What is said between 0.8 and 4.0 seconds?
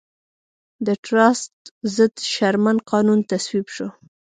د ټراست ضد شرمن قانون تصویب شو.